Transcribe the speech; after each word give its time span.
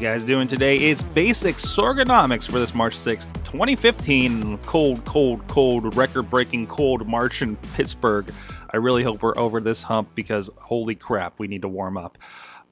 Guys, 0.00 0.24
doing 0.24 0.46
today 0.46 0.90
is 0.90 1.02
basic 1.02 1.56
sorganomics 1.56 2.46
for 2.46 2.58
this 2.58 2.74
March 2.74 2.94
6th, 2.94 3.32
2015. 3.44 4.58
Cold, 4.58 5.02
cold, 5.06 5.40
cold, 5.48 5.96
record 5.96 6.24
breaking 6.24 6.66
cold 6.66 7.06
March 7.08 7.40
in 7.40 7.56
Pittsburgh. 7.74 8.30
I 8.70 8.76
really 8.76 9.02
hope 9.02 9.22
we're 9.22 9.36
over 9.38 9.58
this 9.58 9.82
hump 9.82 10.14
because 10.14 10.50
holy 10.58 10.96
crap, 10.96 11.38
we 11.38 11.48
need 11.48 11.62
to 11.62 11.68
warm 11.68 11.96
up. 11.96 12.18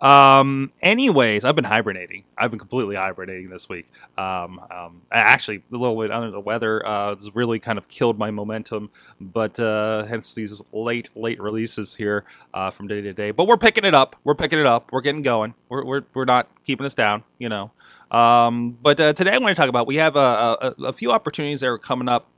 Um, 0.04 0.70
anyways, 0.82 1.46
I've 1.46 1.56
been 1.56 1.64
hibernating. 1.64 2.24
I've 2.36 2.50
been 2.50 2.60
completely 2.60 2.94
hibernating 2.94 3.48
this 3.48 3.70
week. 3.70 3.90
Um, 4.18 4.60
um, 4.70 5.00
actually, 5.10 5.62
a 5.72 5.76
little 5.76 5.98
bit 5.98 6.10
under 6.10 6.30
the 6.30 6.40
weather 6.40 6.86
uh, 6.86 7.14
has 7.14 7.34
really 7.34 7.58
kind 7.58 7.78
of 7.78 7.88
killed 7.88 8.18
my 8.18 8.30
momentum, 8.30 8.90
but 9.18 9.58
uh, 9.58 10.04
hence 10.04 10.34
these 10.34 10.62
late, 10.72 11.08
late 11.16 11.40
releases 11.40 11.94
here 11.96 12.24
uh, 12.52 12.70
from 12.70 12.86
day 12.86 13.00
to 13.00 13.14
day. 13.14 13.30
But 13.30 13.48
we're 13.48 13.56
picking 13.56 13.86
it 13.86 13.94
up. 13.94 14.14
We're 14.24 14.34
picking 14.34 14.58
it 14.58 14.66
up. 14.66 14.92
We're 14.92 15.00
getting 15.00 15.22
going. 15.22 15.54
We're, 15.70 15.86
we're, 15.86 16.02
we're 16.12 16.26
not 16.26 16.48
keeping 16.66 16.84
us 16.84 16.92
down, 16.92 17.24
you 17.38 17.48
know. 17.48 17.70
Um, 18.10 18.76
but 18.82 19.00
uh, 19.00 19.14
today 19.14 19.32
I 19.32 19.38
want 19.38 19.56
to 19.56 19.60
talk 19.60 19.70
about 19.70 19.86
we 19.86 19.96
have 19.96 20.16
a, 20.16 20.74
a, 20.78 20.84
a 20.84 20.92
few 20.92 21.12
opportunities 21.12 21.60
that 21.62 21.68
are 21.68 21.78
coming 21.78 22.10
up 22.10 22.28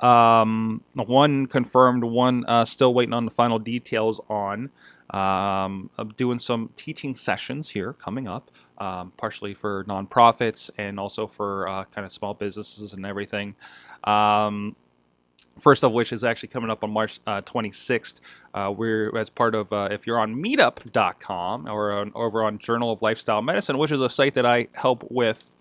um, 0.00 0.82
one 0.94 1.46
confirmed, 1.46 2.02
one 2.02 2.44
uh, 2.46 2.64
still 2.64 2.92
waiting 2.92 3.14
on 3.14 3.24
the 3.24 3.30
final 3.30 3.60
details 3.60 4.20
on. 4.28 4.70
Um, 5.14 5.90
I'm 5.96 6.08
doing 6.16 6.40
some 6.40 6.70
teaching 6.76 7.14
sessions 7.14 7.70
here 7.70 7.92
coming 7.92 8.26
up, 8.26 8.50
um, 8.78 9.12
partially 9.16 9.54
for 9.54 9.84
nonprofits 9.84 10.70
and 10.76 10.98
also 10.98 11.28
for 11.28 11.68
uh, 11.68 11.84
kind 11.84 12.04
of 12.04 12.12
small 12.12 12.34
businesses 12.34 12.92
and 12.92 13.06
everything. 13.06 13.54
Um, 14.02 14.74
first 15.56 15.84
of 15.84 15.92
which 15.92 16.12
is 16.12 16.24
actually 16.24 16.48
coming 16.48 16.68
up 16.68 16.82
on 16.82 16.90
March 16.90 17.20
uh, 17.28 17.42
26th. 17.42 18.20
Uh, 18.54 18.74
we're 18.76 19.16
as 19.16 19.30
part 19.30 19.54
of, 19.54 19.72
uh, 19.72 19.88
if 19.92 20.04
you're 20.04 20.18
on 20.18 20.34
meetup.com 20.34 21.68
or 21.68 21.92
on, 21.92 22.10
over 22.16 22.42
on 22.42 22.58
Journal 22.58 22.90
of 22.90 23.00
Lifestyle 23.00 23.40
Medicine, 23.40 23.78
which 23.78 23.92
is 23.92 24.00
a 24.00 24.10
site 24.10 24.34
that 24.34 24.46
I 24.46 24.66
help 24.74 25.04
with 25.12 25.52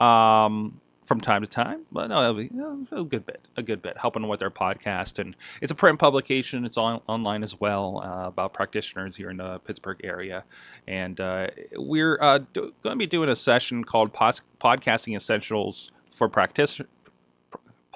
um, 0.00 0.80
from 1.06 1.20
time 1.20 1.40
to 1.42 1.46
time, 1.46 1.82
but 1.92 2.08
no, 2.08 2.34
be, 2.34 2.44
you 2.44 2.50
know, 2.52 2.86
a 2.90 3.04
good 3.04 3.24
bit, 3.24 3.46
a 3.56 3.62
good 3.62 3.80
bit, 3.80 3.96
helping 3.98 4.26
with 4.26 4.40
their 4.40 4.50
podcast. 4.50 5.18
And 5.18 5.36
it's 5.62 5.70
a 5.70 5.74
print 5.74 6.00
publication. 6.00 6.66
It's 6.66 6.76
on, 6.76 7.00
online 7.06 7.42
as 7.42 7.58
well 7.60 8.02
uh, 8.04 8.26
about 8.26 8.52
practitioners 8.52 9.16
here 9.16 9.30
in 9.30 9.36
the 9.36 9.60
Pittsburgh 9.60 10.00
area. 10.02 10.44
And 10.86 11.20
uh, 11.20 11.48
we're 11.76 12.18
uh, 12.20 12.38
do, 12.52 12.74
going 12.82 12.94
to 12.94 12.98
be 12.98 13.06
doing 13.06 13.28
a 13.28 13.36
session 13.36 13.84
called 13.84 14.12
Pod- 14.12 14.40
Podcasting 14.60 15.14
Essentials 15.14 15.92
for 16.10 16.28
Practitioners 16.28 16.90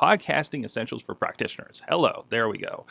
podcasting 0.01 0.65
essentials 0.65 1.03
for 1.03 1.15
practitioners. 1.15 1.83
Hello, 1.89 2.25
there 2.31 2.49
we 2.49 2.59
go. 2.59 2.87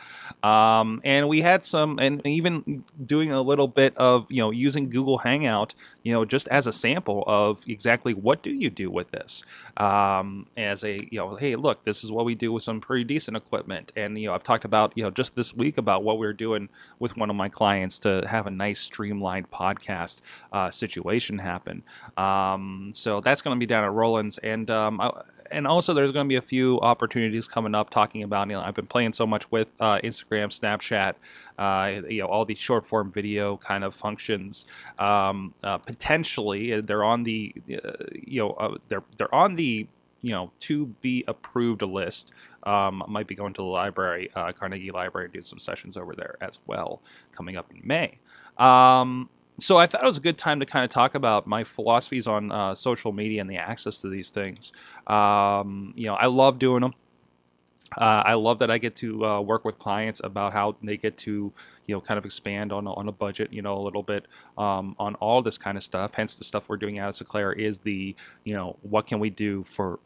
Um, 0.48 1.00
and 1.04 1.28
we 1.28 1.40
had 1.40 1.64
some, 1.64 1.98
and 1.98 2.24
even 2.24 2.84
doing 3.04 3.32
a 3.32 3.42
little 3.42 3.66
bit 3.66 3.96
of, 3.96 4.26
you 4.30 4.40
know, 4.40 4.50
using 4.50 4.88
Google 4.88 5.18
Hangout, 5.18 5.74
you 6.02 6.12
know, 6.12 6.24
just 6.24 6.46
as 6.48 6.66
a 6.66 6.72
sample 6.72 7.24
of 7.26 7.64
exactly 7.66 8.14
what 8.14 8.42
do 8.42 8.52
you 8.52 8.70
do 8.70 8.90
with 8.90 9.10
this. 9.10 9.44
Um, 9.76 10.46
as 10.56 10.84
a, 10.84 10.98
you 11.10 11.18
know, 11.18 11.34
hey, 11.36 11.56
look, 11.56 11.82
this 11.82 12.04
is 12.04 12.12
what 12.12 12.24
we 12.24 12.34
do 12.34 12.52
with 12.52 12.62
some 12.62 12.80
pretty 12.80 13.04
decent 13.04 13.36
equipment. 13.36 13.92
And, 13.96 14.18
you 14.18 14.28
know, 14.28 14.34
I've 14.34 14.44
talked 14.44 14.64
about, 14.64 14.92
you 14.94 15.02
know, 15.02 15.10
just 15.10 15.34
this 15.34 15.52
week 15.52 15.78
about 15.78 16.04
what 16.04 16.18
we 16.18 16.26
are 16.26 16.32
doing 16.32 16.68
with 16.98 17.16
one 17.16 17.30
of 17.30 17.36
my 17.36 17.48
clients 17.48 17.98
to 18.00 18.24
have 18.28 18.46
a 18.46 18.50
nice 18.50 18.80
streamlined 18.80 19.50
podcast 19.50 20.20
uh, 20.52 20.70
situation 20.70 21.38
happen. 21.38 21.82
Um, 22.16 22.92
so 22.94 23.20
that's 23.20 23.42
going 23.42 23.56
to 23.56 23.58
be 23.58 23.66
down 23.66 23.82
at 23.84 23.92
Roland's. 23.92 24.38
And 24.38 24.70
um, 24.70 25.00
I, 25.00 25.10
and 25.50 25.66
also 25.66 25.94
there's 25.94 26.12
going 26.12 26.26
to 26.26 26.28
be 26.28 26.36
a 26.36 26.42
few 26.42 26.80
opportunities 26.80 27.48
coming 27.48 27.74
up 27.74 27.90
talking 27.90 28.22
about 28.22 28.48
you 28.48 28.54
know 28.54 28.60
I've 28.60 28.74
been 28.74 28.86
playing 28.86 29.12
so 29.12 29.26
much 29.26 29.50
with 29.50 29.68
uh, 29.80 29.98
Instagram, 30.02 30.48
Snapchat, 30.48 31.14
uh, 31.58 32.06
you 32.08 32.20
know 32.22 32.26
all 32.26 32.44
these 32.44 32.58
short 32.58 32.86
form 32.86 33.10
video 33.10 33.56
kind 33.56 33.84
of 33.84 33.94
functions. 33.94 34.66
Um, 34.98 35.54
uh, 35.62 35.78
potentially, 35.78 36.72
uh, 36.72 36.82
they're 36.84 37.04
on 37.04 37.24
the 37.24 37.54
uh, 37.84 37.92
you 38.14 38.40
know 38.40 38.50
uh, 38.52 38.76
they're 38.88 39.04
they're 39.16 39.34
on 39.34 39.56
the 39.56 39.86
you 40.22 40.32
know 40.32 40.52
to 40.60 40.86
be 40.86 41.24
approved 41.26 41.82
list. 41.82 42.32
Um, 42.64 43.02
might 43.08 43.26
be 43.26 43.34
going 43.34 43.54
to 43.54 43.62
the 43.62 43.68
library, 43.68 44.30
Carnegie 44.34 44.90
Library, 44.90 45.30
do 45.32 45.42
some 45.42 45.58
sessions 45.58 45.96
over 45.96 46.14
there 46.14 46.36
as 46.42 46.58
well 46.66 47.00
coming 47.32 47.56
up 47.56 47.70
in 47.70 47.80
May. 47.82 48.18
Um, 48.58 49.30
so 49.60 49.76
I 49.76 49.86
thought 49.86 50.02
it 50.02 50.06
was 50.06 50.18
a 50.18 50.22
good 50.22 50.38
time 50.38 50.60
to 50.60 50.66
kind 50.66 50.84
of 50.84 50.90
talk 50.90 51.14
about 51.14 51.46
my 51.46 51.64
philosophies 51.64 52.26
on 52.26 52.50
uh, 52.50 52.74
social 52.74 53.12
media 53.12 53.40
and 53.40 53.50
the 53.50 53.56
access 53.56 53.98
to 53.98 54.08
these 54.08 54.30
things. 54.30 54.72
Um, 55.06 55.92
you 55.96 56.06
know, 56.06 56.14
I 56.14 56.26
love 56.26 56.58
doing 56.58 56.82
them. 56.82 56.94
Uh, 57.96 58.22
I 58.24 58.34
love 58.34 58.60
that 58.60 58.70
I 58.70 58.78
get 58.78 58.94
to 58.96 59.26
uh, 59.26 59.40
work 59.40 59.64
with 59.64 59.78
clients 59.78 60.20
about 60.22 60.52
how 60.52 60.76
they 60.82 60.96
get 60.96 61.18
to, 61.18 61.52
you 61.86 61.94
know, 61.94 62.00
kind 62.00 62.18
of 62.18 62.24
expand 62.24 62.72
on 62.72 62.86
on 62.86 63.08
a 63.08 63.12
budget, 63.12 63.52
you 63.52 63.62
know, 63.62 63.76
a 63.76 63.82
little 63.82 64.04
bit 64.04 64.26
um, 64.56 64.94
on 64.98 65.16
all 65.16 65.42
this 65.42 65.58
kind 65.58 65.76
of 65.76 65.82
stuff. 65.82 66.14
Hence, 66.14 66.36
the 66.36 66.44
stuff 66.44 66.68
we're 66.68 66.76
doing 66.76 66.98
out 66.98 67.08
of 67.08 67.14
Seclair 67.16 67.52
is 67.56 67.80
the, 67.80 68.14
you 68.44 68.54
know, 68.54 68.76
what 68.82 69.06
can 69.08 69.18
we 69.18 69.28
do 69.28 69.64
for 69.64 69.98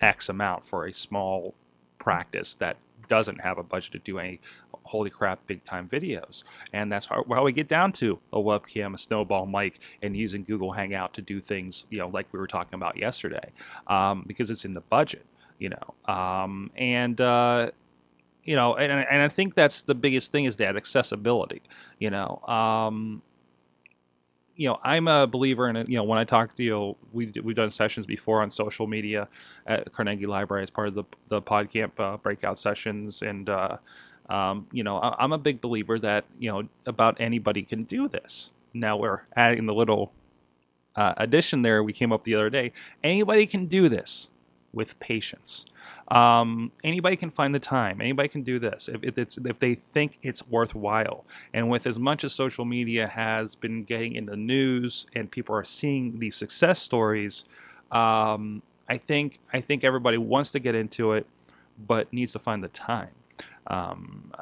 X 0.00 0.28
amount 0.28 0.64
for 0.64 0.86
a 0.86 0.92
small 0.92 1.54
practice 1.98 2.54
that 2.56 2.76
doesn't 3.08 3.40
have 3.40 3.58
a 3.58 3.62
budget 3.62 3.92
to 3.92 3.98
do 3.98 4.18
any 4.18 4.40
holy 4.86 5.10
crap 5.10 5.46
big 5.46 5.64
time 5.64 5.88
videos. 5.88 6.42
And 6.72 6.90
that's 6.90 7.06
how, 7.06 7.24
how 7.28 7.44
we 7.44 7.52
get 7.52 7.68
down 7.68 7.92
to 7.92 8.18
a 8.32 8.38
webcam, 8.38 8.94
a 8.94 8.98
snowball 8.98 9.46
mic, 9.46 9.80
and 10.02 10.16
using 10.16 10.44
Google 10.44 10.72
Hangout 10.72 11.12
to 11.14 11.22
do 11.22 11.40
things, 11.40 11.86
you 11.90 11.98
know, 11.98 12.08
like 12.08 12.26
we 12.32 12.38
were 12.38 12.46
talking 12.46 12.74
about 12.74 12.96
yesterday, 12.96 13.52
um, 13.86 14.24
because 14.26 14.50
it's 14.50 14.64
in 14.64 14.74
the 14.74 14.80
budget, 14.80 15.26
you 15.58 15.70
know. 15.70 16.12
Um, 16.12 16.70
and, 16.76 17.20
uh, 17.20 17.70
you 18.44 18.54
know, 18.54 18.76
and, 18.76 18.92
and 18.92 19.22
I 19.22 19.28
think 19.28 19.54
that's 19.54 19.82
the 19.82 19.94
biggest 19.94 20.30
thing 20.30 20.44
is 20.44 20.56
that 20.56 20.76
accessibility, 20.76 21.62
you 21.98 22.10
know. 22.10 22.40
Um, 22.46 23.22
you 24.56 24.66
know, 24.66 24.80
I'm 24.82 25.06
a 25.06 25.26
believer 25.26 25.68
in 25.68 25.76
it. 25.76 25.88
You 25.88 25.96
know, 25.96 26.04
when 26.04 26.18
I 26.18 26.24
talk 26.24 26.54
to 26.54 26.62
you, 26.62 26.96
we 27.12 27.30
we've 27.42 27.54
done 27.54 27.70
sessions 27.70 28.06
before 28.06 28.42
on 28.42 28.50
social 28.50 28.86
media 28.86 29.28
at 29.66 29.92
Carnegie 29.92 30.26
Library 30.26 30.62
as 30.62 30.70
part 30.70 30.88
of 30.88 30.94
the 30.94 31.04
the 31.28 31.42
PodCamp 31.42 31.92
uh, 31.98 32.16
breakout 32.16 32.58
sessions, 32.58 33.20
and 33.20 33.50
uh, 33.50 33.76
um, 34.28 34.66
you 34.72 34.82
know, 34.82 34.98
I, 34.98 35.22
am 35.24 35.32
a 35.32 35.38
big 35.38 35.60
believer 35.60 35.98
that 35.98 36.24
you 36.38 36.50
know 36.50 36.68
about 36.84 37.16
anybody 37.20 37.62
can 37.62 37.84
do 37.84 38.08
this. 38.08 38.50
Now 38.74 38.96
we're 38.96 39.22
adding 39.34 39.66
the 39.66 39.74
little 39.74 40.12
uh, 40.94 41.14
addition 41.16 41.62
there 41.62 41.82
we 41.82 41.92
came 41.92 42.12
up 42.12 42.24
the 42.24 42.34
other 42.34 42.50
day. 42.50 42.72
Anybody 43.02 43.46
can 43.46 43.66
do 43.66 43.88
this 43.88 44.28
with 44.72 44.98
patience. 45.00 45.64
Um, 46.08 46.70
anybody 46.84 47.16
can 47.16 47.30
find 47.30 47.54
the 47.54 47.58
time. 47.58 48.00
Anybody 48.00 48.28
can 48.28 48.42
do 48.42 48.58
this 48.58 48.88
if, 48.88 49.02
if, 49.02 49.38
if 49.46 49.58
they 49.58 49.74
think 49.74 50.18
it's 50.22 50.46
worthwhile. 50.46 51.24
And 51.52 51.70
with 51.70 51.86
as 51.86 51.98
much 51.98 52.24
as 52.24 52.34
social 52.34 52.64
media 52.64 53.06
has 53.06 53.54
been 53.54 53.84
getting 53.84 54.14
in 54.14 54.26
the 54.26 54.36
news 54.36 55.06
and 55.14 55.30
people 55.30 55.54
are 55.54 55.64
seeing 55.64 56.18
these 56.18 56.36
success 56.36 56.80
stories, 56.80 57.46
um, 57.90 58.62
I 58.88 58.98
think 58.98 59.40
I 59.52 59.60
think 59.60 59.82
everybody 59.82 60.18
wants 60.18 60.50
to 60.52 60.58
get 60.58 60.74
into 60.74 61.12
it, 61.12 61.26
but 61.78 62.12
needs 62.12 62.32
to 62.32 62.38
find 62.38 62.62
the 62.62 62.68
time. 62.68 63.10
Um, 63.66 64.32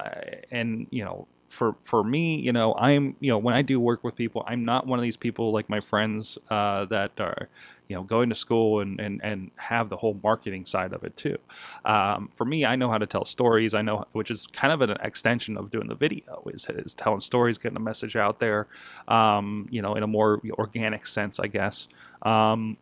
and 0.51 0.87
you 0.91 1.05
know, 1.05 1.27
for 1.49 1.77
for 1.83 2.03
me, 2.03 2.39
you 2.41 2.53
know, 2.53 2.75
I'm 2.77 3.17
you 3.21 3.31
know 3.31 3.39
when 3.39 3.55
I 3.55 3.63
do 3.63 3.79
work 3.81 4.03
with 4.05 4.17
people, 4.17 4.45
I'm 4.47 4.65
not 4.65 4.87
one 4.87 4.99
of 4.99 5.03
these 5.03 5.17
people 5.17 5.53
like 5.53 5.69
my 5.69 5.81
friends 5.81 6.37
uh, 6.51 6.85
that 6.87 7.13
are 7.19 7.49
you 7.89 7.97
know 7.97 8.03
going 8.03 8.29
to 8.31 8.35
school 8.35 8.81
and, 8.81 9.01
and 9.01 9.21
and 9.23 9.51
have 9.57 9.89
the 9.89 9.97
whole 9.97 10.19
marketing 10.23 10.67
side 10.67 10.93
of 10.93 11.05
it 11.05 11.17
too. 11.17 11.39
Um, 11.85 12.31
for 12.35 12.45
me, 12.45 12.65
I 12.65 12.77
know 12.77 12.91
how 12.91 12.99
to 12.99 13.07
tell 13.07 13.25
stories. 13.25 13.73
I 13.73 13.83
know 13.83 14.05
which 14.13 14.31
is 14.31 14.47
kind 14.49 14.73
of 14.73 14.81
an 14.81 14.97
extension 15.03 15.57
of 15.57 15.71
doing 15.71 15.89
the 15.89 15.95
video 15.95 16.43
is 16.53 16.67
is 16.69 16.93
telling 16.95 17.21
stories, 17.21 17.57
getting 17.57 17.77
a 17.77 17.81
message 17.81 18.17
out 18.17 18.41
there, 18.41 18.67
um, 19.09 19.69
you 19.71 19.81
know, 19.81 19.95
in 19.95 20.03
a 20.03 20.09
more 20.09 20.41
organic 20.59 21.07
sense, 21.07 21.39
I 21.39 21.47
guess. 21.47 21.89
Um, 22.23 22.79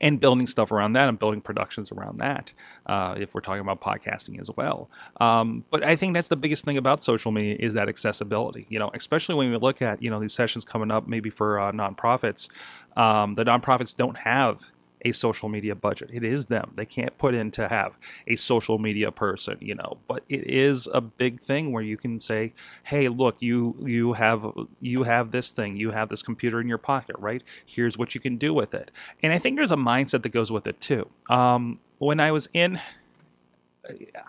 and 0.00 0.18
building 0.20 0.46
stuff 0.46 0.72
around 0.72 0.94
that 0.94 1.08
and 1.08 1.18
building 1.18 1.40
productions 1.40 1.92
around 1.92 2.18
that 2.18 2.52
uh, 2.86 3.14
if 3.18 3.34
we're 3.34 3.40
talking 3.40 3.60
about 3.60 3.80
podcasting 3.80 4.40
as 4.40 4.50
well. 4.56 4.90
Um, 5.20 5.64
but 5.70 5.84
i 5.84 5.96
think 5.96 6.14
that's 6.14 6.28
the 6.28 6.36
biggest 6.36 6.64
thing 6.64 6.76
about 6.76 7.04
social 7.04 7.32
media 7.32 7.56
is 7.58 7.74
that 7.74 7.88
accessibility 7.88 8.66
you 8.68 8.78
know 8.78 8.90
especially 8.94 9.34
when 9.34 9.50
we 9.50 9.56
look 9.56 9.82
at 9.82 10.02
you 10.02 10.10
know 10.10 10.20
these 10.20 10.32
sessions 10.32 10.64
coming 10.64 10.90
up 10.90 11.06
maybe 11.06 11.30
for 11.30 11.58
uh, 11.58 11.72
nonprofits 11.72 12.48
um, 12.96 13.34
the 13.34 13.44
nonprofits 13.44 13.94
don't 13.94 14.18
have 14.18 14.70
a 15.04 15.12
social 15.12 15.48
media 15.48 15.74
budget. 15.74 16.10
It 16.12 16.24
is 16.24 16.46
them. 16.46 16.72
They 16.74 16.86
can't 16.86 17.16
put 17.18 17.34
in 17.34 17.50
to 17.52 17.68
have 17.68 17.98
a 18.26 18.36
social 18.36 18.78
media 18.78 19.10
person, 19.10 19.58
you 19.60 19.74
know. 19.74 19.98
But 20.08 20.24
it 20.28 20.46
is 20.46 20.88
a 20.92 21.00
big 21.00 21.40
thing 21.40 21.72
where 21.72 21.82
you 21.82 21.96
can 21.96 22.20
say, 22.20 22.52
"Hey, 22.84 23.08
look, 23.08 23.40
you 23.40 23.76
you 23.84 24.14
have 24.14 24.46
you 24.80 25.02
have 25.04 25.30
this 25.30 25.50
thing. 25.50 25.76
You 25.76 25.90
have 25.90 26.08
this 26.08 26.22
computer 26.22 26.60
in 26.60 26.68
your 26.68 26.78
pocket, 26.78 27.16
right? 27.18 27.42
Here's 27.64 27.98
what 27.98 28.14
you 28.14 28.20
can 28.20 28.36
do 28.36 28.54
with 28.54 28.74
it." 28.74 28.90
And 29.22 29.32
I 29.32 29.38
think 29.38 29.56
there's 29.56 29.70
a 29.70 29.76
mindset 29.76 30.22
that 30.22 30.30
goes 30.30 30.50
with 30.50 30.66
it 30.66 30.80
too. 30.80 31.08
Um, 31.28 31.80
when 31.98 32.20
I 32.20 32.32
was 32.32 32.48
in 32.52 32.80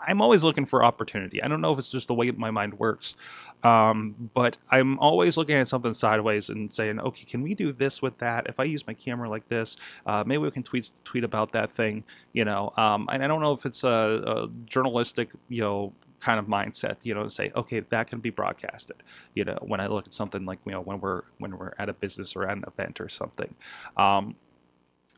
I'm 0.06 0.22
always 0.22 0.44
looking 0.44 0.66
for 0.66 0.84
opportunity. 0.84 1.42
I 1.42 1.48
don't 1.48 1.62
know 1.62 1.72
if 1.72 1.80
it's 1.80 1.90
just 1.90 2.08
the 2.08 2.14
way 2.14 2.32
my 2.32 2.52
mind 2.52 2.80
works, 2.80 3.16
um, 3.64 4.30
but 4.34 4.58
I'm 4.70 5.00
always 5.00 5.38
looking 5.38 5.56
at 5.56 5.68
something 5.68 5.94
sideways 5.94 6.50
and 6.50 6.72
saying, 6.72 7.00
okay, 7.00 7.26
can 7.26 7.42
we 7.42 7.54
do 7.54 7.72
this 7.72 8.02
with 8.02 8.18
that? 8.20 8.48
If 8.48 8.60
I 8.60 8.66
use 8.66 8.86
my 8.86 8.94
camera 8.94 9.30
like 9.30 9.48
this, 9.50 9.78
uh, 10.06 10.24
maybe 10.26 10.40
we 10.40 10.52
can 10.52 10.64
tweet 10.64 10.92
tweet 11.04 11.24
about 11.24 11.52
that 11.54 11.72
thing, 11.72 12.04
you 12.34 12.46
know. 12.46 12.74
Um, 12.78 13.08
and 13.12 13.24
I 13.24 13.28
don't 13.28 13.42
know 13.42 13.54
if 13.54 13.66
it's 13.66 13.84
a, 13.84 14.24
a 14.26 14.48
journalistic, 14.66 15.32
you 15.48 15.62
know, 15.62 15.94
kind 16.20 16.40
of 16.40 16.48
mindset, 16.48 16.98
you 17.04 17.14
know, 17.14 17.28
say, 17.28 17.52
okay, 17.56 17.82
that 17.82 18.08
can 18.08 18.20
be 18.20 18.30
broadcasted. 18.30 18.98
You 19.34 19.46
know, 19.46 19.58
when 19.62 19.80
I 19.80 19.88
look 19.88 20.08
at 20.08 20.14
something 20.14 20.46
like, 20.46 20.60
you 20.66 20.72
know, 20.72 20.82
when 20.82 21.00
we're 21.00 21.22
when 21.38 21.58
we're 21.58 21.74
at 21.78 21.88
a 21.88 21.94
business 21.94 22.36
or 22.36 22.48
at 22.48 22.58
an 22.58 22.66
event 22.68 23.00
or 23.00 23.10
something. 23.10 23.56
Um, 23.96 24.36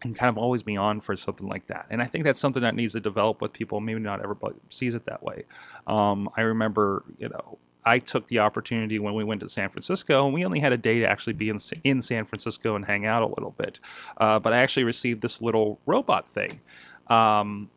and 0.03 0.17
kind 0.17 0.29
of 0.29 0.37
always 0.37 0.63
be 0.63 0.77
on 0.77 1.01
for 1.01 1.17
something 1.17 1.47
like 1.47 1.67
that. 1.67 1.87
And 1.89 2.01
I 2.01 2.05
think 2.05 2.23
that's 2.23 2.39
something 2.39 2.61
that 2.61 2.75
needs 2.75 2.93
to 2.93 2.99
develop 2.99 3.41
with 3.41 3.53
people. 3.53 3.79
Maybe 3.79 3.99
not 3.99 4.21
everybody 4.21 4.55
sees 4.69 4.93
it 4.93 5.05
that 5.05 5.23
way. 5.23 5.45
Um, 5.87 6.29
I 6.37 6.41
remember, 6.41 7.03
you 7.17 7.29
know, 7.29 7.57
I 7.83 7.99
took 7.99 8.27
the 8.27 8.39
opportunity 8.39 8.99
when 8.99 9.13
we 9.13 9.23
went 9.23 9.41
to 9.41 9.49
San 9.49 9.69
Francisco, 9.69 10.25
and 10.25 10.33
we 10.33 10.43
only 10.43 10.59
had 10.59 10.73
a 10.73 10.77
day 10.77 10.99
to 10.99 11.05
actually 11.07 11.33
be 11.33 11.49
in, 11.49 11.59
in 11.83 12.01
San 12.01 12.25
Francisco 12.25 12.75
and 12.75 12.85
hang 12.85 13.05
out 13.05 13.23
a 13.23 13.27
little 13.27 13.55
bit. 13.57 13.79
Uh, 14.17 14.39
but 14.39 14.51
I 14.51 14.57
actually 14.57 14.83
received 14.83 15.21
this 15.21 15.41
little 15.41 15.79
robot 15.85 16.27
thing. 16.27 16.59
Um, 17.07 17.69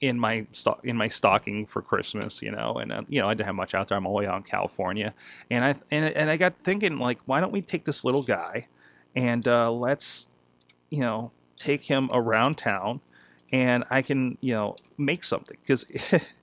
in 0.00 0.18
my 0.18 0.46
sto- 0.52 0.80
in 0.84 0.96
my 0.96 1.08
stocking 1.08 1.66
for 1.66 1.80
Christmas, 1.80 2.42
you 2.42 2.50
know, 2.50 2.74
and 2.74 2.92
uh, 2.92 3.02
you 3.08 3.20
know 3.20 3.28
I 3.28 3.34
didn't 3.34 3.46
have 3.46 3.54
much 3.54 3.74
out 3.74 3.88
there. 3.88 3.96
I'm 3.96 4.06
all 4.06 4.14
way 4.14 4.26
out 4.26 4.36
in 4.36 4.42
California, 4.42 5.14
and 5.50 5.64
I 5.64 5.74
and, 5.90 6.04
and 6.04 6.30
I 6.30 6.36
got 6.36 6.56
thinking 6.58 6.98
like, 6.98 7.20
why 7.24 7.40
don't 7.40 7.52
we 7.52 7.62
take 7.62 7.86
this 7.86 8.04
little 8.04 8.22
guy, 8.22 8.66
and 9.16 9.48
uh, 9.48 9.72
let's 9.72 10.28
you 10.94 11.00
know, 11.00 11.32
take 11.56 11.82
him 11.82 12.08
around 12.12 12.56
town 12.56 13.00
and 13.52 13.84
I 13.90 14.02
can, 14.02 14.36
you 14.40 14.54
know, 14.54 14.76
make 14.98 15.22
something 15.22 15.56
because, 15.60 15.86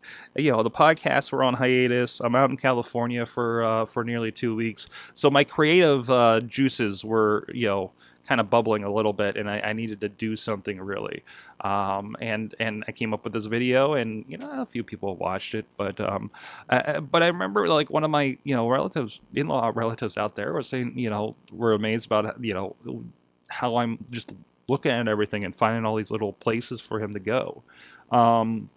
you 0.35 0.51
know, 0.51 0.63
the 0.63 0.71
podcasts 0.71 1.31
were 1.31 1.43
on 1.43 1.55
hiatus. 1.55 2.21
I'm 2.21 2.35
out 2.35 2.49
in 2.49 2.57
California 2.57 3.25
for 3.25 3.63
uh, 3.63 3.85
for 3.85 4.03
nearly 4.03 4.31
two 4.31 4.55
weeks, 4.55 4.87
so 5.13 5.29
my 5.29 5.43
creative 5.43 6.09
uh, 6.09 6.41
juices 6.41 7.03
were, 7.03 7.47
you 7.53 7.67
know, 7.67 7.91
kind 8.27 8.39
of 8.39 8.49
bubbling 8.49 8.83
a 8.83 8.93
little 8.93 9.13
bit, 9.13 9.35
and 9.35 9.49
I, 9.49 9.59
I 9.59 9.73
needed 9.73 9.99
to 10.01 10.09
do 10.09 10.35
something 10.35 10.79
really. 10.79 11.23
Um, 11.61 12.15
and 12.21 12.55
and 12.59 12.85
I 12.87 12.91
came 12.93 13.13
up 13.13 13.23
with 13.23 13.33
this 13.33 13.45
video, 13.45 13.93
and 13.93 14.23
you 14.27 14.37
know, 14.37 14.61
a 14.61 14.65
few 14.65 14.83
people 14.83 15.15
watched 15.17 15.53
it, 15.53 15.65
but 15.75 15.99
um, 15.99 16.31
I, 16.69 16.99
but 16.99 17.23
I 17.23 17.27
remember 17.27 17.67
like 17.67 17.89
one 17.89 18.03
of 18.05 18.09
my 18.09 18.37
you 18.43 18.55
know 18.55 18.69
relatives, 18.69 19.19
in-law 19.33 19.71
relatives 19.75 20.17
out 20.17 20.35
there, 20.35 20.53
were 20.53 20.63
saying, 20.63 20.97
you 20.97 21.09
know, 21.09 21.35
were 21.51 21.73
amazed 21.73 22.05
about 22.05 22.41
you 22.43 22.53
know 22.53 22.75
how 23.51 23.77
I'm 23.77 23.97
just 24.09 24.33
looking 24.67 24.91
at 24.91 25.07
everything 25.07 25.43
and 25.43 25.55
finding 25.55 25.85
all 25.85 25.95
these 25.95 26.11
little 26.11 26.33
places 26.33 26.79
for 26.79 26.99
him 26.99 27.13
to 27.13 27.19
go. 27.19 27.63
Um, 28.09 28.69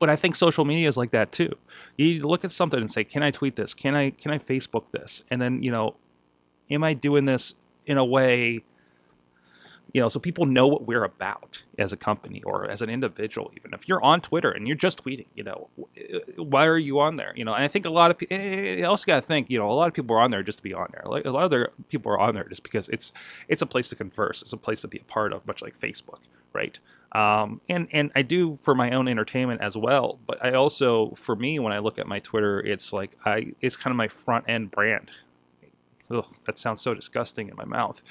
but 0.00 0.10
I 0.10 0.16
think 0.16 0.34
social 0.34 0.64
media 0.64 0.88
is 0.88 0.96
like 0.96 1.10
that 1.10 1.30
too. 1.30 1.56
You 1.96 2.26
look 2.26 2.44
at 2.44 2.52
something 2.52 2.80
and 2.80 2.90
say, 2.90 3.04
"Can 3.04 3.22
I 3.22 3.30
tweet 3.30 3.56
this? 3.56 3.74
Can 3.74 3.94
I 3.94 4.10
can 4.10 4.32
I 4.32 4.38
Facebook 4.38 4.84
this?" 4.92 5.22
And 5.30 5.40
then 5.40 5.62
you 5.62 5.70
know, 5.70 5.94
am 6.70 6.82
I 6.82 6.94
doing 6.94 7.26
this 7.26 7.54
in 7.86 7.98
a 7.98 8.04
way 8.04 8.64
you 9.94 10.00
know, 10.00 10.08
so 10.08 10.18
people 10.18 10.44
know 10.44 10.66
what 10.66 10.84
we're 10.86 11.04
about 11.04 11.62
as 11.78 11.92
a 11.92 11.96
company 11.96 12.42
or 12.42 12.68
as 12.68 12.82
an 12.82 12.90
individual. 12.90 13.52
Even 13.56 13.72
if 13.72 13.88
you're 13.88 14.02
on 14.02 14.20
Twitter 14.20 14.50
and 14.50 14.66
you're 14.66 14.76
just 14.76 15.04
tweeting, 15.04 15.26
you 15.36 15.44
know, 15.44 15.68
uh, 15.80 16.18
why 16.42 16.66
are 16.66 16.76
you 16.76 16.98
on 16.98 17.14
there? 17.14 17.32
You 17.36 17.44
know, 17.44 17.54
and 17.54 17.62
I 17.62 17.68
think 17.68 17.86
a 17.86 17.90
lot 17.90 18.10
of 18.10 18.18
people 18.18 18.36
eh, 18.36 18.40
eh, 18.40 18.74
you 18.78 18.86
also 18.86 19.06
got 19.06 19.20
to 19.20 19.26
think, 19.26 19.48
you 19.48 19.56
know, 19.56 19.70
a 19.70 19.72
lot 19.72 19.86
of 19.86 19.94
people 19.94 20.16
are 20.16 20.20
on 20.20 20.32
there 20.32 20.42
just 20.42 20.58
to 20.58 20.64
be 20.64 20.74
on 20.74 20.88
there. 20.92 21.04
Like 21.06 21.24
a 21.24 21.30
lot 21.30 21.44
of 21.44 21.52
other 21.52 21.70
people 21.88 22.10
are 22.10 22.18
on 22.18 22.34
there 22.34 22.48
just 22.48 22.64
because 22.64 22.88
it's 22.88 23.12
it's 23.46 23.62
a 23.62 23.66
place 23.66 23.88
to 23.90 23.94
converse, 23.94 24.42
it's 24.42 24.52
a 24.52 24.56
place 24.56 24.80
to 24.80 24.88
be 24.88 24.98
a 24.98 25.04
part 25.04 25.32
of, 25.32 25.46
much 25.46 25.62
like 25.62 25.78
Facebook, 25.78 26.22
right? 26.52 26.76
Um, 27.12 27.60
and 27.68 27.86
and 27.92 28.10
I 28.16 28.22
do 28.22 28.58
for 28.62 28.74
my 28.74 28.90
own 28.90 29.06
entertainment 29.06 29.60
as 29.60 29.76
well. 29.76 30.18
But 30.26 30.44
I 30.44 30.54
also, 30.54 31.14
for 31.14 31.36
me, 31.36 31.60
when 31.60 31.72
I 31.72 31.78
look 31.78 32.00
at 32.00 32.08
my 32.08 32.18
Twitter, 32.18 32.58
it's 32.58 32.92
like 32.92 33.16
I 33.24 33.52
it's 33.60 33.76
kind 33.76 33.92
of 33.92 33.96
my 33.96 34.08
front 34.08 34.46
end 34.48 34.72
brand. 34.72 35.12
Ugh, 36.10 36.26
that 36.46 36.58
sounds 36.58 36.82
so 36.82 36.94
disgusting 36.94 37.48
in 37.48 37.54
my 37.54 37.64
mouth. 37.64 38.02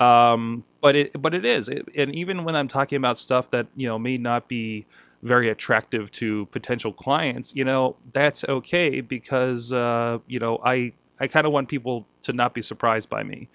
Um, 0.00 0.64
but 0.80 0.94
it 0.94 1.20
but 1.20 1.34
it 1.34 1.44
is, 1.44 1.68
it, 1.68 1.88
and 1.96 2.14
even 2.14 2.44
when 2.44 2.54
I'm 2.54 2.68
talking 2.68 2.96
about 2.96 3.18
stuff 3.18 3.50
that 3.50 3.66
you 3.74 3.88
know 3.88 3.98
may 3.98 4.16
not 4.16 4.48
be 4.48 4.86
very 5.22 5.48
attractive 5.48 6.10
to 6.12 6.46
potential 6.46 6.92
clients, 6.92 7.52
you 7.54 7.64
know 7.64 7.96
that's 8.12 8.44
okay 8.44 9.00
because 9.00 9.72
uh, 9.72 10.18
you 10.28 10.38
know 10.38 10.60
I 10.64 10.92
I 11.18 11.26
kind 11.26 11.46
of 11.46 11.52
want 11.52 11.68
people 11.68 12.06
to 12.22 12.32
not 12.32 12.54
be 12.54 12.62
surprised 12.62 13.08
by 13.08 13.24
me, 13.24 13.48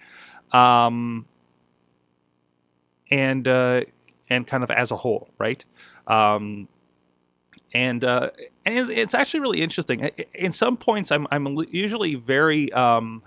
um, 0.52 1.26
and 3.10 3.48
uh, 3.48 3.84
and 4.28 4.46
kind 4.46 4.62
of 4.62 4.70
as 4.70 4.90
a 4.90 4.96
whole, 4.96 5.30
right? 5.38 5.64
Um, 6.06 6.68
and 7.72 8.04
uh, 8.04 8.30
and 8.64 8.78
it's, 8.78 8.90
it's, 8.90 9.14
actually 9.14 9.40
really 9.40 9.62
interesting. 9.62 10.10
In 10.34 10.52
some 10.52 10.76
points, 10.76 11.10
I'm 11.10 11.26
I'm 11.30 11.58
usually 11.70 12.14
very 12.14 12.72
um, 12.72 13.22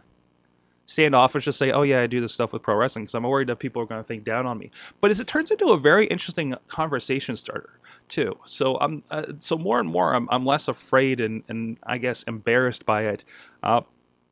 standoffish 0.88 1.46
to 1.46 1.54
say, 1.54 1.72
"Oh 1.72 1.84
yeah, 1.84 2.02
I 2.02 2.08
do 2.08 2.20
this 2.20 2.34
stuff 2.34 2.52
with 2.52 2.64
pro 2.64 2.76
wrestling," 2.76 3.06
because 3.06 3.14
I'm 3.14 3.24
worried 3.24 3.50
that 3.50 3.60
people 3.60 3.82
are 3.84 3.86
going 3.86 4.02
to 4.02 4.08
think 4.08 4.24
down 4.24 4.48
on 4.48 4.58
me. 4.58 4.72
But 5.00 5.12
as 5.12 5.20
it 5.20 5.28
turns 5.28 5.52
into 5.52 5.68
a 5.68 5.78
very 5.78 6.08
interesting 6.08 6.56
conversation 6.68 7.36
starter 7.36 7.80
too. 8.10 8.38
So 8.46 8.78
I'm 8.78 9.04
uh, 9.12 9.34
so 9.40 9.58
more 9.58 9.80
and 9.80 9.90
more 9.90 10.16
I'm, 10.16 10.28
I'm 10.32 10.46
less 10.46 10.68
afraid 10.68 11.22
and 11.22 11.44
and 11.48 11.78
I 11.84 12.00
guess 12.00 12.24
embarrassed 12.24 12.86
by 12.86 13.04
it. 13.04 13.24
Uh, 13.62 13.82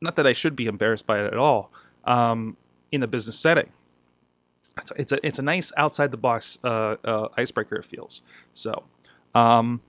not 0.01 0.15
that 0.15 0.25
I 0.25 0.33
should 0.33 0.55
be 0.55 0.65
embarrassed 0.65 1.05
by 1.05 1.19
it 1.19 1.25
at 1.25 1.37
all 1.37 1.71
um, 2.05 2.57
in 2.91 3.03
a 3.03 3.07
business 3.07 3.37
setting. 3.37 3.69
It's, 4.77 4.91
it's 4.97 5.11
a 5.11 5.25
it's 5.27 5.39
a 5.39 5.43
nice 5.43 5.71
outside 5.77 6.11
the 6.11 6.17
box 6.17 6.57
uh, 6.63 6.95
uh 7.03 7.27
icebreaker. 7.37 7.75
It 7.75 7.85
feels 7.85 8.21
so. 8.53 8.85
Um, 9.33 9.81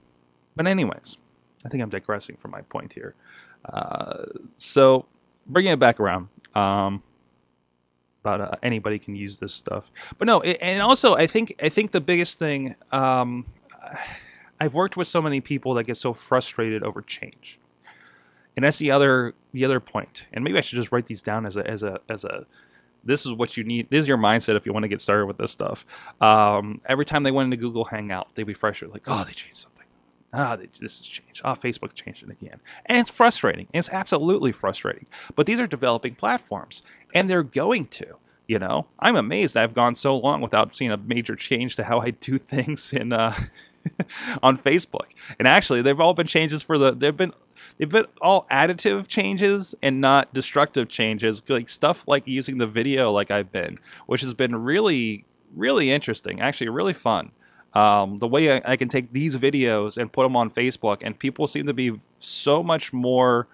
but 0.55 0.67
anyways, 0.67 1.17
I 1.65 1.69
think 1.69 1.81
I'm 1.81 1.89
digressing 1.89 2.35
from 2.35 2.51
my 2.51 2.61
point 2.61 2.93
here. 2.93 3.15
Uh, 3.63 4.25
so 4.57 5.05
bringing 5.47 5.73
it 5.73 5.79
back 5.79 5.99
around 5.99 6.29
um, 6.55 7.03
but 8.23 8.41
uh, 8.41 8.51
anybody 8.63 8.99
can 8.99 9.15
use 9.15 9.39
this 9.39 9.53
stuff. 9.53 9.91
But 10.17 10.25
no, 10.25 10.41
it, 10.41 10.57
and 10.61 10.81
also 10.81 11.15
I 11.15 11.27
think 11.27 11.55
I 11.61 11.69
think 11.69 11.91
the 11.91 12.01
biggest 12.01 12.39
thing 12.39 12.75
um, 12.91 13.45
I've 14.59 14.73
worked 14.73 14.97
with 14.97 15.07
so 15.07 15.21
many 15.21 15.39
people 15.39 15.75
that 15.75 15.83
get 15.83 15.97
so 15.97 16.13
frustrated 16.13 16.83
over 16.83 17.01
change, 17.01 17.59
and 18.55 18.65
that's 18.65 18.79
the 18.79 18.91
other 18.91 19.33
the 19.53 19.63
other 19.63 19.79
point. 19.79 20.25
And 20.33 20.43
maybe 20.43 20.57
I 20.57 20.61
should 20.61 20.77
just 20.77 20.91
write 20.91 21.05
these 21.05 21.21
down 21.21 21.45
as 21.45 21.55
a 21.55 21.65
as 21.65 21.83
a 21.83 21.99
as 22.09 22.25
a 22.25 22.45
this 23.03 23.25
is 23.25 23.33
what 23.33 23.55
you 23.55 23.63
need. 23.63 23.89
This 23.89 24.01
is 24.01 24.07
your 24.07 24.17
mindset 24.17 24.57
if 24.57 24.65
you 24.65 24.73
want 24.73 24.83
to 24.83 24.89
get 24.89 24.99
started 24.99 25.27
with 25.27 25.37
this 25.37 25.51
stuff. 25.51 25.85
Um, 26.19 26.81
every 26.85 27.05
time 27.05 27.23
they 27.23 27.31
went 27.31 27.45
into 27.45 27.57
Google 27.57 27.85
Hangout, 27.85 28.35
they'd 28.35 28.43
be 28.43 28.53
frustrated, 28.53 28.93
like, 28.93 29.03
"Oh, 29.07 29.23
they 29.23 29.33
changed 29.33 29.59
something." 29.59 29.76
Ah, 30.37 30.55
this 30.55 30.99
has 30.99 31.01
changed. 31.01 31.41
Ah, 31.43 31.55
Facebook 31.55 31.93
changed 31.93 32.23
it 32.23 32.29
again. 32.29 32.59
And 32.85 32.97
it's 32.99 33.09
frustrating. 33.09 33.67
It's 33.73 33.89
absolutely 33.89 34.51
frustrating. 34.51 35.07
But 35.35 35.47
these 35.47 35.59
are 35.59 35.67
developing 35.67 36.15
platforms, 36.15 36.83
and 37.13 37.29
they're 37.29 37.43
going 37.43 37.87
to. 37.87 38.17
You 38.47 38.59
know, 38.59 38.87
I'm 38.99 39.17
amazed 39.17 39.57
I've 39.57 39.73
gone 39.73 39.95
so 39.95 40.15
long 40.15 40.39
without 40.39 40.73
seeing 40.73 40.91
a 40.91 40.95
major 40.95 41.35
change 41.35 41.75
to 41.75 41.83
how 41.83 41.99
I 41.99 42.11
do 42.11 42.37
things 42.37 42.93
in 42.93 43.11
uh, 43.11 43.33
on 44.43 44.57
Facebook. 44.57 45.07
And 45.37 45.47
actually, 45.47 45.81
they've 45.81 45.99
all 45.99 46.13
been 46.13 46.27
changes 46.27 46.61
for 46.61 46.77
the. 46.77 46.93
They've 46.93 47.17
been 47.17 47.33
they've 47.77 47.89
been 47.89 48.05
all 48.21 48.45
additive 48.49 49.07
changes 49.07 49.75
and 49.81 49.99
not 49.99 50.33
destructive 50.33 50.87
changes. 50.87 51.41
Like 51.49 51.69
stuff 51.69 52.07
like 52.07 52.27
using 52.27 52.57
the 52.57 52.67
video, 52.67 53.11
like 53.11 53.31
I've 53.31 53.51
been, 53.51 53.79
which 54.05 54.21
has 54.21 54.33
been 54.33 54.55
really 54.55 55.25
really 55.53 55.91
interesting. 55.91 56.39
Actually, 56.39 56.69
really 56.69 56.93
fun. 56.93 57.31
Um, 57.77 58.17
the 58.17 58.27
way 58.27 58.57
I, 58.57 58.61
I, 58.73 58.75
can 58.75 58.89
take 58.89 59.13
these 59.13 59.35
videos 59.35 59.97
and 59.99 60.11
put 60.11 60.23
them 60.23 60.35
on 60.35 60.49
Facebook, 60.49 61.03
and 61.03 61.17
people 61.19 61.47
seem 61.47 61.67
to 61.67 61.75
be 61.75 61.99
so 62.17 62.63
much 62.63 62.91
more 62.91 63.47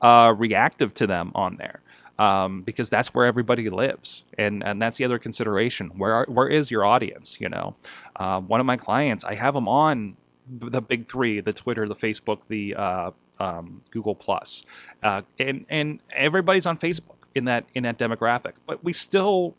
uh, 0.00 0.34
reactive 0.36 0.94
to 0.94 1.06
them 1.06 1.30
on 1.36 1.58
there. 1.58 1.80
Um, 2.18 2.62
because 2.62 2.90
that's 2.90 3.14
where 3.14 3.24
everybody 3.24 3.70
lives, 3.70 4.24
and 4.36 4.64
and 4.64 4.82
that's 4.82 4.98
the 4.98 5.04
other 5.04 5.20
consideration. 5.20 5.90
Where 5.96 6.12
are, 6.12 6.26
where 6.28 6.48
is 6.48 6.72
your 6.72 6.84
audience? 6.84 7.40
You 7.40 7.50
know, 7.50 7.76
uh, 8.16 8.40
one 8.40 8.58
of 8.58 8.66
my 8.66 8.76
clients, 8.76 9.22
I 9.22 9.36
have 9.36 9.54
them 9.54 9.68
on 9.68 10.16
the 10.50 10.82
big 10.82 11.06
three: 11.08 11.38
the 11.40 11.52
Twitter, 11.52 11.86
the 11.86 11.94
Facebook, 11.94 12.40
the 12.48 12.74
uh, 12.74 13.10
um, 13.38 13.82
Google 13.92 14.16
Plus, 14.16 14.64
uh, 15.04 15.22
and 15.38 15.64
and 15.68 16.00
everybody's 16.10 16.66
on 16.66 16.78
Facebook 16.78 17.28
in 17.36 17.44
that 17.44 17.66
in 17.72 17.84
that 17.84 17.96
demographic. 17.96 18.54
But 18.66 18.82
we 18.82 18.92
still 18.92 19.54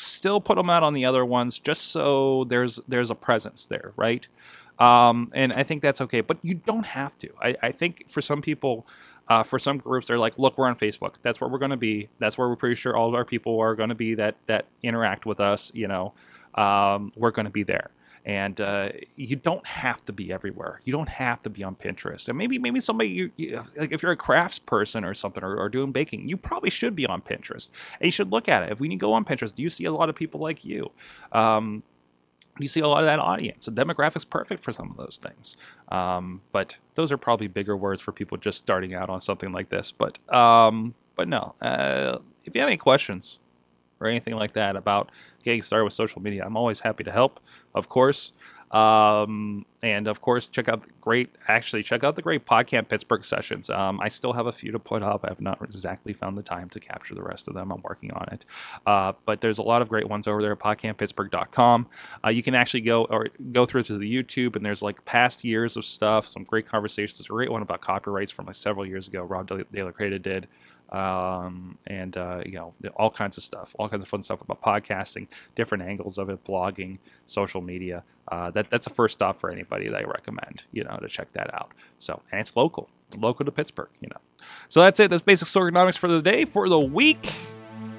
still 0.00 0.40
put 0.40 0.56
them 0.56 0.70
out 0.70 0.82
on 0.82 0.94
the 0.94 1.04
other 1.04 1.24
ones 1.24 1.58
just 1.58 1.88
so 1.88 2.44
there's 2.44 2.80
there's 2.88 3.10
a 3.10 3.14
presence 3.14 3.66
there, 3.66 3.92
right? 3.96 4.26
Um, 4.78 5.30
and 5.34 5.52
I 5.52 5.62
think 5.62 5.82
that's 5.82 6.00
okay, 6.00 6.22
but 6.22 6.38
you 6.42 6.54
don't 6.54 6.86
have 6.86 7.16
to. 7.18 7.28
I, 7.40 7.56
I 7.62 7.70
think 7.70 8.06
for 8.08 8.22
some 8.22 8.40
people, 8.40 8.86
uh, 9.28 9.42
for 9.42 9.58
some 9.58 9.76
groups, 9.76 10.06
they're 10.08 10.18
like, 10.18 10.38
look, 10.38 10.56
we're 10.56 10.66
on 10.66 10.76
Facebook. 10.76 11.16
That's 11.20 11.38
where 11.38 11.50
we're 11.50 11.58
going 11.58 11.70
to 11.70 11.76
be. 11.76 12.08
That's 12.18 12.38
where 12.38 12.48
we're 12.48 12.56
pretty 12.56 12.76
sure 12.76 12.96
all 12.96 13.08
of 13.08 13.14
our 13.14 13.26
people 13.26 13.60
are 13.60 13.74
going 13.74 13.90
to 13.90 13.94
be 13.94 14.14
that 14.14 14.36
that 14.46 14.64
interact 14.82 15.26
with 15.26 15.38
us. 15.38 15.70
You 15.74 15.88
know, 15.88 16.14
um, 16.54 17.12
we're 17.14 17.30
going 17.30 17.44
to 17.44 17.50
be 17.50 17.62
there. 17.62 17.90
And 18.24 18.60
uh, 18.60 18.90
you 19.16 19.36
don't 19.36 19.66
have 19.66 20.04
to 20.04 20.12
be 20.12 20.32
everywhere. 20.32 20.80
You 20.84 20.92
don't 20.92 21.08
have 21.08 21.42
to 21.42 21.50
be 21.50 21.64
on 21.64 21.74
Pinterest. 21.74 22.28
And 22.28 22.36
maybe 22.36 22.58
maybe 22.58 22.80
somebody 22.80 23.08
you, 23.08 23.30
you 23.36 23.62
like 23.76 23.92
if 23.92 24.02
you're 24.02 24.12
a 24.12 24.16
crafts 24.16 24.58
person 24.58 25.04
or 25.04 25.14
something 25.14 25.42
or, 25.42 25.56
or, 25.56 25.68
doing 25.68 25.90
baking, 25.90 26.28
you 26.28 26.36
probably 26.36 26.70
should 26.70 26.94
be 26.94 27.06
on 27.06 27.22
Pinterest. 27.22 27.70
And 27.98 28.06
you 28.06 28.12
should 28.12 28.30
look 28.30 28.48
at 28.48 28.62
it. 28.62 28.72
If 28.72 28.80
when 28.80 28.90
you 28.90 28.98
go 28.98 29.14
on 29.14 29.24
Pinterest, 29.24 29.54
do 29.54 29.62
you 29.62 29.70
see 29.70 29.84
a 29.86 29.92
lot 29.92 30.08
of 30.08 30.14
people 30.14 30.40
like 30.40 30.64
you? 30.64 30.92
Um, 31.32 31.82
you 32.58 32.68
see 32.68 32.80
a 32.80 32.88
lot 32.88 33.02
of 33.02 33.06
that 33.06 33.18
audience. 33.18 33.64
The 33.64 33.72
demographic's 33.72 34.24
perfect 34.24 34.62
for 34.62 34.72
some 34.72 34.90
of 34.90 34.96
those 34.96 35.18
things. 35.20 35.56
Um, 35.88 36.42
but 36.52 36.76
those 36.94 37.10
are 37.10 37.16
probably 37.16 37.46
bigger 37.46 37.76
words 37.76 38.02
for 38.02 38.12
people 38.12 38.36
just 38.36 38.58
starting 38.58 38.92
out 38.94 39.08
on 39.08 39.20
something 39.20 39.50
like 39.52 39.70
this. 39.70 39.92
But 39.92 40.18
um, 40.32 40.94
but 41.16 41.26
no, 41.26 41.54
uh, 41.62 42.18
if 42.44 42.54
you 42.54 42.60
have 42.60 42.68
any 42.68 42.76
questions 42.76 43.38
or 44.00 44.06
anything 44.06 44.34
like 44.34 44.52
that 44.54 44.76
about 44.76 45.10
getting 45.42 45.62
started 45.62 45.84
with 45.84 45.94
social 45.94 46.20
media, 46.22 46.44
I'm 46.44 46.56
always 46.56 46.80
happy 46.80 47.04
to 47.04 47.12
help. 47.12 47.40
Of 47.74 47.88
course, 47.88 48.32
um, 48.70 49.66
and 49.82 50.06
of 50.06 50.20
course, 50.20 50.48
check 50.48 50.68
out 50.68 50.84
the 50.84 50.90
great, 51.00 51.34
actually, 51.48 51.82
check 51.82 52.04
out 52.04 52.14
the 52.14 52.22
great 52.22 52.46
PodCamp 52.46 52.88
Pittsburgh 52.88 53.24
sessions. 53.24 53.68
Um, 53.68 54.00
I 54.00 54.08
still 54.08 54.34
have 54.34 54.46
a 54.46 54.52
few 54.52 54.70
to 54.70 54.78
put 54.78 55.02
up. 55.02 55.24
I 55.24 55.28
have 55.28 55.40
not 55.40 55.60
exactly 55.62 56.12
found 56.12 56.38
the 56.38 56.42
time 56.42 56.68
to 56.70 56.80
capture 56.80 57.14
the 57.14 57.22
rest 57.22 57.48
of 57.48 57.54
them. 57.54 57.72
I'm 57.72 57.82
working 57.82 58.12
on 58.12 58.28
it. 58.30 58.44
Uh, 58.86 59.12
but 59.24 59.40
there's 59.40 59.58
a 59.58 59.62
lot 59.62 59.82
of 59.82 59.88
great 59.88 60.08
ones 60.08 60.28
over 60.28 60.40
there 60.40 60.52
at 60.52 60.60
podcamppittsburgh.com. 60.60 61.88
Uh, 62.24 62.28
you 62.28 62.44
can 62.44 62.54
actually 62.54 62.82
go 62.82 63.04
or 63.04 63.28
go 63.50 63.66
through 63.66 63.82
to 63.84 63.98
the 63.98 64.22
YouTube, 64.22 64.54
and 64.54 64.64
there's 64.64 64.82
like 64.82 65.04
past 65.04 65.44
years 65.44 65.76
of 65.76 65.84
stuff, 65.84 66.28
some 66.28 66.44
great 66.44 66.66
conversations. 66.66 67.18
There's 67.18 67.26
a 67.26 67.32
great 67.32 67.50
one 67.50 67.62
about 67.62 67.80
copyrights 67.80 68.30
from 68.30 68.46
like 68.46 68.54
several 68.54 68.86
years 68.86 69.08
ago. 69.08 69.24
Rob 69.24 69.48
De 69.48 69.64
Cretaz 69.64 70.22
did 70.22 70.46
um, 70.90 71.78
and 71.86 72.16
uh, 72.16 72.42
you 72.44 72.52
know 72.52 72.74
all 72.96 73.10
kinds 73.10 73.36
of 73.36 73.44
stuff, 73.44 73.74
all 73.78 73.88
kinds 73.88 74.02
of 74.02 74.08
fun 74.08 74.22
stuff 74.22 74.40
about 74.40 74.60
podcasting, 74.62 75.28
different 75.54 75.84
angles 75.84 76.18
of 76.18 76.28
it, 76.28 76.44
blogging, 76.44 76.98
social 77.26 77.60
media. 77.60 78.02
Uh, 78.28 78.50
that 78.50 78.70
that's 78.70 78.86
a 78.86 78.90
first 78.90 79.14
stop 79.14 79.40
for 79.40 79.50
anybody 79.50 79.88
that 79.88 79.96
I 79.96 80.04
recommend, 80.04 80.64
you 80.72 80.84
know, 80.84 80.96
to 81.00 81.08
check 81.08 81.32
that 81.32 81.52
out. 81.54 81.72
So 81.98 82.22
and 82.30 82.40
it's 82.40 82.56
local, 82.56 82.88
local 83.16 83.44
to 83.44 83.52
Pittsburgh, 83.52 83.90
you 84.00 84.08
know. 84.08 84.20
So 84.68 84.80
that's 84.80 84.98
it. 85.00 85.10
That's 85.10 85.22
basic 85.22 85.48
Sorganomics 85.48 85.98
for 85.98 86.08
the 86.08 86.22
day, 86.22 86.44
for 86.44 86.68
the 86.68 86.78
week, 86.78 87.32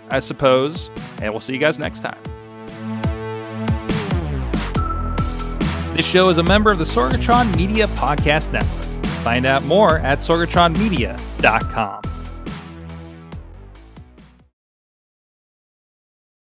I 0.10 0.20
suppose. 0.20 0.90
And 1.22 1.34
we'll 1.34 1.42
see 1.42 1.54
you 1.54 1.60
guys 1.60 1.80
next 1.80 2.02
time. 2.02 2.18
This 5.96 6.06
show 6.06 6.30
is 6.30 6.38
a 6.38 6.44
member 6.44 6.72
of 6.72 6.78
the 6.80 6.86
Sorgatron 6.86 7.56
Media 7.56 7.86
Podcast 7.88 8.52
Network. 8.52 9.06
Find 9.24 9.46
out 9.46 9.64
more 9.66 10.00
at 10.00 10.20
sorgatronmedia.com. 10.20 12.11